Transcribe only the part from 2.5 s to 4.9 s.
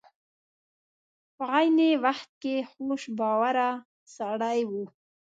خوش باوره سړی و.